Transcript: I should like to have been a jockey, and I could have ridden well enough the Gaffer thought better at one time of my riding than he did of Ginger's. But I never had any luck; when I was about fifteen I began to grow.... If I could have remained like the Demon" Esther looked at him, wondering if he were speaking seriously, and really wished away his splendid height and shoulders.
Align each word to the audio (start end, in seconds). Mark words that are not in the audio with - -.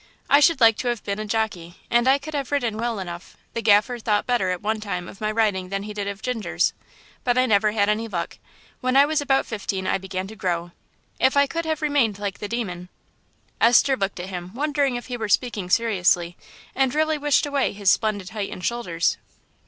I 0.31 0.39
should 0.39 0.59
like 0.59 0.77
to 0.77 0.87
have 0.87 1.03
been 1.03 1.19
a 1.19 1.25
jockey, 1.25 1.75
and 1.91 2.07
I 2.07 2.17
could 2.17 2.33
have 2.33 2.51
ridden 2.51 2.77
well 2.79 2.97
enough 2.97 3.37
the 3.53 3.61
Gaffer 3.61 3.99
thought 3.99 4.25
better 4.25 4.49
at 4.49 4.59
one 4.63 4.79
time 4.81 5.07
of 5.07 5.21
my 5.21 5.31
riding 5.31 5.69
than 5.69 5.83
he 5.83 5.93
did 5.93 6.07
of 6.07 6.23
Ginger's. 6.23 6.73
But 7.23 7.37
I 7.37 7.45
never 7.45 7.71
had 7.73 7.87
any 7.87 8.07
luck; 8.07 8.39
when 8.79 8.95
I 8.95 9.05
was 9.05 9.21
about 9.21 9.45
fifteen 9.45 9.85
I 9.85 9.99
began 9.99 10.25
to 10.25 10.35
grow.... 10.35 10.71
If 11.19 11.37
I 11.37 11.45
could 11.45 11.65
have 11.65 11.83
remained 11.83 12.17
like 12.17 12.39
the 12.39 12.47
Demon" 12.47 12.89
Esther 13.61 13.95
looked 13.95 14.19
at 14.19 14.29
him, 14.29 14.55
wondering 14.55 14.95
if 14.95 15.05
he 15.05 15.17
were 15.17 15.29
speaking 15.29 15.69
seriously, 15.69 16.35
and 16.73 16.95
really 16.95 17.19
wished 17.19 17.45
away 17.45 17.71
his 17.71 17.91
splendid 17.91 18.29
height 18.31 18.49
and 18.49 18.65
shoulders. 18.65 19.17